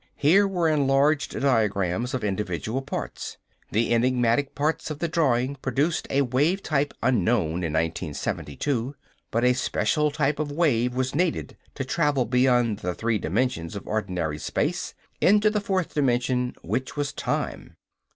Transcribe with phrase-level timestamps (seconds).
[0.15, 3.37] Here were enlarged diagrams of individual parts.
[3.69, 8.95] The enigmatic parts of the drawing produced a wave type unknown in 1972.
[9.29, 13.85] But a special type of wave was needed to travel beyond the three dimensions of
[13.85, 17.75] ordinary space, into the fourth dimension which was time.